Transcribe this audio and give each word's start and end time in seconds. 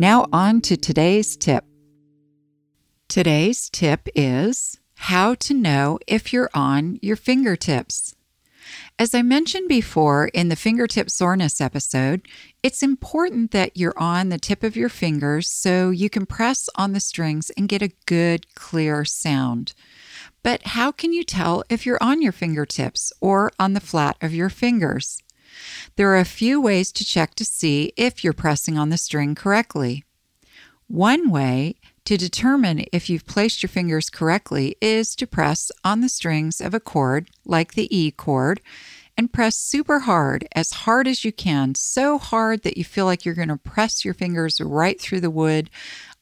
Now, 0.00 0.28
on 0.32 0.60
to 0.60 0.76
today's 0.76 1.36
tip. 1.36 1.64
Today's 3.08 3.68
tip 3.68 4.08
is 4.14 4.78
how 4.94 5.34
to 5.34 5.52
know 5.52 5.98
if 6.06 6.32
you're 6.32 6.50
on 6.54 7.00
your 7.02 7.16
fingertips. 7.16 8.14
As 8.96 9.12
I 9.12 9.22
mentioned 9.22 9.68
before 9.68 10.28
in 10.28 10.50
the 10.50 10.54
fingertip 10.54 11.10
soreness 11.10 11.60
episode, 11.60 12.28
it's 12.62 12.80
important 12.80 13.50
that 13.50 13.76
you're 13.76 13.98
on 13.98 14.28
the 14.28 14.38
tip 14.38 14.62
of 14.62 14.76
your 14.76 14.88
fingers 14.88 15.50
so 15.50 15.90
you 15.90 16.08
can 16.08 16.26
press 16.26 16.68
on 16.76 16.92
the 16.92 17.00
strings 17.00 17.50
and 17.56 17.68
get 17.68 17.82
a 17.82 17.90
good, 18.06 18.54
clear 18.54 19.04
sound. 19.04 19.74
But 20.44 20.62
how 20.62 20.92
can 20.92 21.12
you 21.12 21.24
tell 21.24 21.64
if 21.68 21.84
you're 21.84 21.98
on 22.00 22.22
your 22.22 22.30
fingertips 22.30 23.12
or 23.20 23.50
on 23.58 23.72
the 23.72 23.80
flat 23.80 24.16
of 24.22 24.32
your 24.32 24.48
fingers? 24.48 25.24
There 25.96 26.10
are 26.10 26.18
a 26.18 26.24
few 26.24 26.60
ways 26.60 26.92
to 26.92 27.04
check 27.04 27.34
to 27.36 27.44
see 27.44 27.92
if 27.96 28.22
you're 28.22 28.32
pressing 28.32 28.78
on 28.78 28.90
the 28.90 28.98
string 28.98 29.34
correctly. 29.34 30.04
One 30.86 31.30
way 31.30 31.76
to 32.06 32.16
determine 32.16 32.86
if 32.92 33.10
you've 33.10 33.26
placed 33.26 33.62
your 33.62 33.68
fingers 33.68 34.08
correctly 34.08 34.76
is 34.80 35.14
to 35.16 35.26
press 35.26 35.70
on 35.84 36.00
the 36.00 36.08
strings 36.08 36.60
of 36.60 36.72
a 36.72 36.80
chord, 36.80 37.28
like 37.44 37.74
the 37.74 37.94
E 37.94 38.10
chord, 38.10 38.62
and 39.14 39.32
press 39.32 39.56
super 39.56 39.98
hard, 40.00 40.48
as 40.52 40.70
hard 40.70 41.06
as 41.06 41.24
you 41.24 41.32
can, 41.32 41.74
so 41.74 42.16
hard 42.16 42.62
that 42.62 42.78
you 42.78 42.84
feel 42.84 43.04
like 43.04 43.24
you're 43.24 43.34
going 43.34 43.48
to 43.48 43.56
press 43.56 44.04
your 44.04 44.14
fingers 44.14 44.60
right 44.60 45.00
through 45.00 45.20
the 45.20 45.30
wood 45.30 45.68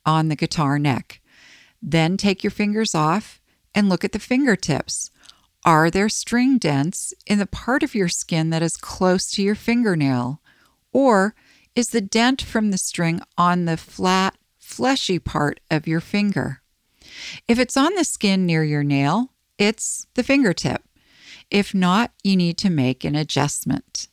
on 0.05 0.29
the 0.29 0.35
guitar 0.35 0.79
neck. 0.79 1.21
Then 1.81 2.17
take 2.17 2.43
your 2.43 2.51
fingers 2.51 2.95
off 2.95 3.41
and 3.75 3.89
look 3.89 4.03
at 4.03 4.13
the 4.13 4.19
fingertips. 4.19 5.11
Are 5.67 5.91
there 5.91 6.09
string 6.09 6.59
dents 6.59 7.13
in 7.27 7.41
the 7.41 7.47
part 7.47 7.83
of 7.83 7.93
your 7.93 8.09
skin 8.09 8.51
that 8.51 8.63
is 8.63 8.77
close 8.77 9.33
to 9.33 9.43
your 9.43 9.57
fingernail? 9.57 10.41
Or 10.93 11.35
is 11.75 11.89
the 11.89 12.01
dent 12.01 12.41
from 12.41 12.71
the 12.71 12.79
string 12.79 13.21
on 13.37 13.65
the 13.65 13.77
flat, 13.77 14.37
fleshy 14.61 15.19
part 15.19 15.59
of 15.69 15.89
your 15.89 15.99
finger? 15.99 16.63
If 17.49 17.59
it's 17.59 17.77
on 17.77 17.97
the 17.97 18.05
skin 18.05 18.47
near 18.47 18.63
your 18.63 18.85
nail, 18.85 19.33
it's 19.59 20.07
the 20.15 20.23
fingertip. 20.23 20.85
If 21.51 21.75
not, 21.75 22.13
you 22.23 22.37
need 22.37 22.59
to 22.59 22.71
make 22.71 23.03
an 23.03 23.17
adjustment. 23.17 24.07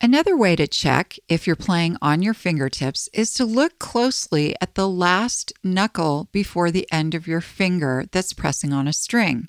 Another 0.00 0.36
way 0.36 0.56
to 0.56 0.66
check 0.66 1.16
if 1.28 1.46
you're 1.46 1.54
playing 1.54 1.96
on 2.02 2.22
your 2.22 2.34
fingertips 2.34 3.08
is 3.12 3.32
to 3.34 3.44
look 3.44 3.78
closely 3.78 4.56
at 4.60 4.74
the 4.74 4.88
last 4.88 5.52
knuckle 5.62 6.28
before 6.32 6.72
the 6.72 6.90
end 6.90 7.14
of 7.14 7.28
your 7.28 7.40
finger 7.40 8.06
that's 8.10 8.32
pressing 8.32 8.72
on 8.72 8.88
a 8.88 8.92
string. 8.92 9.48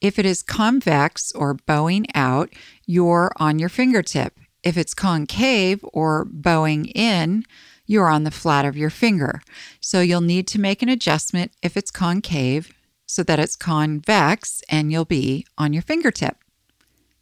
If 0.00 0.18
it 0.18 0.26
is 0.26 0.42
convex 0.42 1.30
or 1.32 1.54
bowing 1.54 2.06
out, 2.14 2.50
you're 2.86 3.32
on 3.36 3.58
your 3.58 3.68
fingertip. 3.68 4.38
If 4.62 4.76
it's 4.76 4.94
concave 4.94 5.84
or 5.92 6.24
bowing 6.24 6.86
in, 6.86 7.44
you're 7.86 8.08
on 8.08 8.24
the 8.24 8.30
flat 8.30 8.64
of 8.64 8.76
your 8.76 8.90
finger. 8.90 9.42
So 9.80 10.00
you'll 10.00 10.20
need 10.20 10.46
to 10.48 10.60
make 10.60 10.82
an 10.82 10.88
adjustment 10.88 11.52
if 11.62 11.76
it's 11.76 11.90
concave 11.90 12.72
so 13.06 13.22
that 13.24 13.40
it's 13.40 13.56
convex 13.56 14.62
and 14.70 14.92
you'll 14.92 15.04
be 15.04 15.46
on 15.58 15.72
your 15.72 15.82
fingertip. 15.82 16.36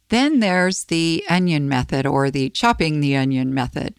Then 0.09 0.39
there's 0.39 0.85
the 0.85 1.23
onion 1.29 1.69
method 1.69 2.05
or 2.05 2.29
the 2.29 2.49
chopping 2.49 2.99
the 2.99 3.15
onion 3.15 3.53
method. 3.53 3.95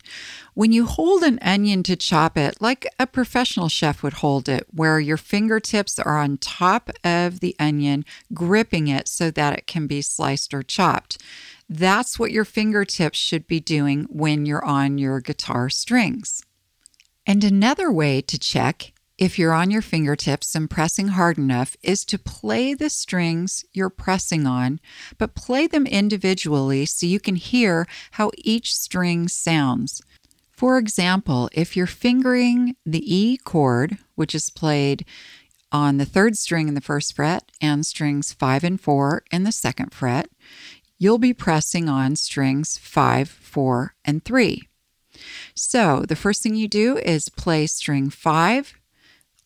When 0.54 0.72
you 0.72 0.86
hold 0.86 1.22
an 1.22 1.38
onion 1.40 1.82
to 1.84 1.96
chop 1.96 2.36
it, 2.36 2.60
like 2.60 2.86
a 2.98 3.06
professional 3.06 3.68
chef 3.68 4.02
would 4.02 4.14
hold 4.14 4.48
it, 4.48 4.66
where 4.72 5.00
your 5.00 5.16
fingertips 5.16 5.98
are 5.98 6.18
on 6.18 6.38
top 6.38 6.90
of 7.04 7.40
the 7.40 7.56
onion, 7.58 8.04
gripping 8.34 8.88
it 8.88 9.08
so 9.08 9.30
that 9.30 9.56
it 9.56 9.66
can 9.66 9.86
be 9.86 10.02
sliced 10.02 10.52
or 10.52 10.62
chopped. 10.62 11.18
That's 11.68 12.18
what 12.18 12.32
your 12.32 12.44
fingertips 12.44 13.18
should 13.18 13.46
be 13.46 13.60
doing 13.60 14.06
when 14.10 14.44
you're 14.44 14.64
on 14.64 14.98
your 14.98 15.20
guitar 15.20 15.70
strings. 15.70 16.42
And 17.24 17.44
another 17.44 17.92
way 17.92 18.20
to 18.22 18.38
check 18.38 18.92
if 19.20 19.38
you're 19.38 19.52
on 19.52 19.70
your 19.70 19.82
fingertips 19.82 20.54
and 20.54 20.70
pressing 20.70 21.08
hard 21.08 21.36
enough, 21.36 21.76
is 21.82 22.06
to 22.06 22.18
play 22.18 22.72
the 22.72 22.88
strings 22.88 23.66
you're 23.74 23.90
pressing 23.90 24.46
on, 24.46 24.80
but 25.18 25.34
play 25.34 25.66
them 25.66 25.86
individually 25.86 26.86
so 26.86 27.04
you 27.04 27.20
can 27.20 27.36
hear 27.36 27.86
how 28.12 28.30
each 28.38 28.74
string 28.74 29.28
sounds. 29.28 30.00
For 30.50 30.78
example, 30.78 31.50
if 31.52 31.76
you're 31.76 31.86
fingering 31.86 32.76
the 32.86 33.04
E 33.14 33.36
chord, 33.36 33.98
which 34.14 34.34
is 34.34 34.48
played 34.48 35.04
on 35.70 35.98
the 35.98 36.06
third 36.06 36.38
string 36.38 36.66
in 36.66 36.74
the 36.74 36.80
first 36.80 37.14
fret 37.14 37.52
and 37.60 37.84
strings 37.84 38.32
five 38.32 38.64
and 38.64 38.80
four 38.80 39.22
in 39.30 39.44
the 39.44 39.52
second 39.52 39.92
fret, 39.92 40.30
you'll 40.98 41.18
be 41.18 41.34
pressing 41.34 41.90
on 41.90 42.16
strings 42.16 42.78
five, 42.78 43.28
four, 43.28 43.94
and 44.02 44.24
three. 44.24 44.62
So 45.54 46.04
the 46.08 46.16
first 46.16 46.42
thing 46.42 46.54
you 46.54 46.68
do 46.68 46.96
is 46.96 47.28
play 47.28 47.66
string 47.66 48.08
five, 48.08 48.79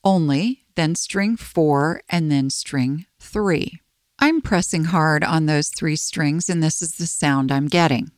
only, 0.05 0.65
then 0.75 0.95
string 0.95 1.37
four, 1.37 2.03
and 2.09 2.31
then 2.31 2.51
string 2.51 3.07
three. 3.19 3.81
I'm 4.19 4.41
pressing 4.41 4.85
hard 4.85 5.25
on 5.25 5.47
those 5.47 5.69
three 5.69 5.97
strings, 5.97 6.49
and 6.49 6.63
this 6.63 6.81
is 6.81 6.93
the 6.93 7.07
sound 7.07 7.51
I'm 7.51 7.67
getting. 7.67 8.11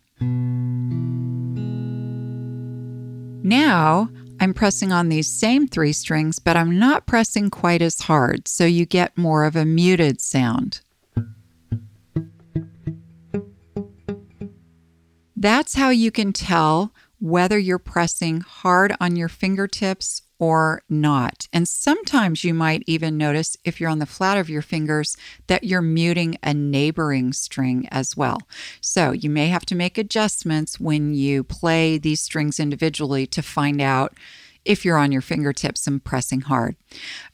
Now, 3.42 4.10
I'm 4.40 4.52
pressing 4.52 4.92
on 4.92 5.08
these 5.08 5.28
same 5.28 5.66
three 5.66 5.92
strings, 5.92 6.38
but 6.38 6.56
I'm 6.56 6.78
not 6.78 7.06
pressing 7.06 7.48
quite 7.48 7.80
as 7.80 8.00
hard, 8.00 8.48
so 8.48 8.64
you 8.64 8.84
get 8.84 9.16
more 9.16 9.44
of 9.44 9.56
a 9.56 9.64
muted 9.64 10.20
sound. 10.20 10.80
That's 15.36 15.74
how 15.74 15.90
you 15.90 16.10
can 16.10 16.32
tell 16.32 16.92
whether 17.18 17.58
you're 17.58 17.78
pressing 17.78 18.40
hard 18.40 18.94
on 19.00 19.16
your 19.16 19.28
fingertips 19.28 20.22
or 20.38 20.82
not. 20.88 21.48
And 21.52 21.66
sometimes 21.66 22.44
you 22.44 22.52
might 22.52 22.82
even 22.86 23.16
notice 23.16 23.56
if 23.64 23.80
you're 23.80 23.90
on 23.90 24.00
the 24.00 24.06
flat 24.06 24.36
of 24.36 24.50
your 24.50 24.62
fingers 24.62 25.16
that 25.46 25.64
you're 25.64 25.82
muting 25.82 26.36
a 26.42 26.52
neighboring 26.52 27.32
string 27.32 27.88
as 27.90 28.16
well. 28.16 28.38
So 28.80 29.12
you 29.12 29.30
may 29.30 29.48
have 29.48 29.64
to 29.66 29.74
make 29.74 29.96
adjustments 29.96 30.78
when 30.78 31.14
you 31.14 31.42
play 31.42 31.96
these 31.98 32.20
strings 32.20 32.60
individually 32.60 33.26
to 33.28 33.42
find 33.42 33.80
out 33.80 34.14
if 34.66 34.84
you're 34.84 34.98
on 34.98 35.12
your 35.12 35.22
fingertips 35.22 35.86
and 35.86 36.02
pressing 36.02 36.42
hard. 36.42 36.76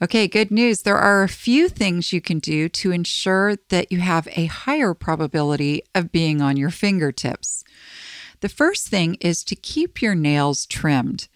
Okay, 0.03 0.29
good 0.29 0.51
news. 0.51 0.83
There 0.83 0.99
are 0.99 1.23
a 1.23 1.29
few 1.29 1.69
things 1.69 2.13
you 2.13 2.21
can 2.21 2.39
do 2.39 2.69
to 2.69 2.93
ensure 2.93 3.57
that 3.71 3.91
you 3.91 3.99
have 4.01 4.29
a 4.33 4.47
higher 4.47 4.95
probability 4.95 5.83
of 5.95 6.13
being 6.13 6.43
on 6.43 6.57
your 6.57 6.71
fingertips. 6.71 7.65
The 8.43 8.49
first 8.49 8.89
thing 8.89 9.15
is 9.21 9.45
to 9.45 9.55
keep 9.55 10.03
your 10.03 10.17
nails 10.17 10.67
trimmed. 10.67 11.29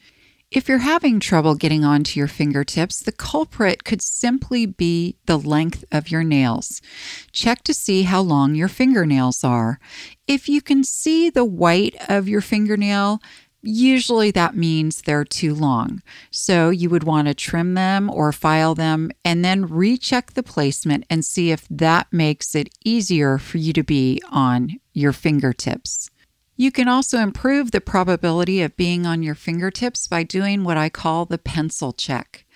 If 0.51 0.69
you're 0.69 0.79
having 0.79 1.21
trouble 1.21 1.55
getting 1.55 1.85
onto 1.85 2.19
your 2.19 2.27
fingertips, 2.27 2.99
the 2.99 3.13
culprit 3.13 3.85
could 3.85 4.03
simply 4.03 4.67
be 4.67 5.15
the 5.27 5.39
length 5.39 5.85
of 5.93 6.11
your 6.11 6.25
nails. 6.25 6.83
Check 7.31 7.63
to 7.63 7.73
see 7.75 8.03
how 8.03 8.23
long 8.23 8.57
your 8.57 8.67
fingernails 8.67 9.45
are. 9.45 9.79
If 10.27 10.49
you 10.49 10.61
can 10.61 10.83
see 10.83 11.31
the 11.31 11.45
white 11.45 11.95
of 12.09 12.29
your 12.29 12.41
fingernail, 12.41 13.21
usually 13.63 14.33
that 14.33 14.57
means 14.57 15.03
they're 15.03 15.25
too 15.25 15.55
long. 15.55 16.03
So 16.33 16.71
you 16.71 16.91
would 16.91 17.05
want 17.05 17.29
to 17.29 17.35
trim 17.35 17.75
them 17.75 18.11
or 18.11 18.33
file 18.33 18.75
them 18.75 19.13
and 19.25 19.45
then 19.45 19.67
recheck 19.67 20.33
the 20.33 20.43
placement 20.43 21.05
and 21.09 21.25
see 21.25 21.53
if 21.53 21.69
that 21.71 22.09
makes 22.13 22.57
it 22.57 22.69
easier 22.85 23.39
for 23.39 23.59
you 23.59 23.73
to 23.75 23.85
be 23.85 24.21
on 24.29 24.81
your 24.93 25.13
fingertips. 25.13 26.11
You 26.57 26.73
can 26.73 26.89
also 26.89 27.19
improve 27.19 27.71
the 27.71 27.83
probability 27.83 28.63
of 28.63 28.77
being 28.77 29.05
on 29.05 29.23
your 29.23 29.35
fingertips 29.35 30.09
by 30.09 30.23
doing 30.23 30.65
what 30.65 30.79
I 30.79 30.89
call 30.89 31.27
the 31.27 31.39
pencil 31.39 31.93
check. 31.93 32.47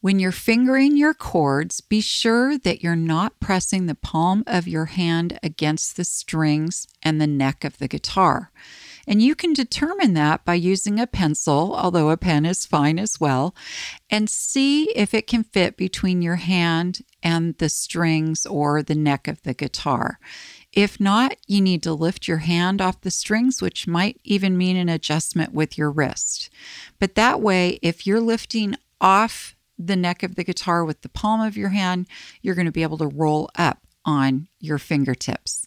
When 0.00 0.18
you're 0.18 0.32
fingering 0.32 0.96
your 0.96 1.12
chords, 1.12 1.80
be 1.82 2.00
sure 2.00 2.56
that 2.56 2.82
you're 2.82 2.96
not 2.96 3.38
pressing 3.40 3.84
the 3.84 3.94
palm 3.94 4.44
of 4.46 4.66
your 4.66 4.86
hand 4.86 5.38
against 5.42 5.96
the 5.96 6.04
strings 6.04 6.86
and 7.02 7.20
the 7.20 7.26
neck 7.26 7.64
of 7.64 7.76
the 7.78 7.88
guitar. 7.88 8.50
And 9.06 9.20
you 9.20 9.34
can 9.34 9.52
determine 9.52 10.14
that 10.14 10.44
by 10.44 10.54
using 10.54 11.00
a 11.00 11.06
pencil, 11.06 11.74
although 11.74 12.10
a 12.10 12.16
pen 12.16 12.46
is 12.46 12.64
fine 12.64 12.98
as 12.98 13.20
well, 13.20 13.54
and 14.08 14.30
see 14.30 14.84
if 14.96 15.12
it 15.12 15.26
can 15.26 15.42
fit 15.42 15.76
between 15.76 16.22
your 16.22 16.36
hand 16.36 17.00
and 17.22 17.58
the 17.58 17.68
strings 17.68 18.46
or 18.46 18.82
the 18.82 18.94
neck 18.94 19.26
of 19.26 19.42
the 19.42 19.54
guitar. 19.54 20.18
If 20.72 21.00
not, 21.00 21.36
you 21.46 21.60
need 21.60 21.82
to 21.82 21.92
lift 21.92 22.28
your 22.28 22.38
hand 22.38 22.80
off 22.80 23.00
the 23.00 23.10
strings, 23.10 23.60
which 23.60 23.88
might 23.88 24.20
even 24.22 24.56
mean 24.56 24.76
an 24.76 24.88
adjustment 24.88 25.52
with 25.52 25.76
your 25.76 25.90
wrist. 25.90 26.48
But 26.98 27.16
that 27.16 27.40
way, 27.40 27.78
if 27.82 28.06
you're 28.06 28.20
lifting 28.20 28.76
off 29.00 29.56
the 29.78 29.96
neck 29.96 30.22
of 30.22 30.36
the 30.36 30.44
guitar 30.44 30.84
with 30.84 31.00
the 31.02 31.08
palm 31.08 31.40
of 31.40 31.56
your 31.56 31.70
hand, 31.70 32.06
you're 32.42 32.54
going 32.54 32.66
to 32.66 32.72
be 32.72 32.82
able 32.82 32.98
to 32.98 33.06
roll 33.06 33.50
up 33.56 33.78
on 34.04 34.48
your 34.60 34.78
fingertips. 34.78 35.66